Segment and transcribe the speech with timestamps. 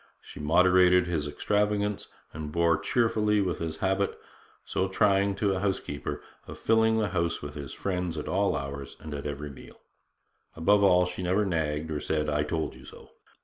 [0.19, 4.19] She moderated his extravagance, and bore cheerfully with his habit,
[4.65, 8.97] so trying to a housekeeper, of filling the house with his friends at all hours
[8.99, 9.79] and at every meal.
[10.55, 13.11] Above all, she never nagged, or said 'I told you so.'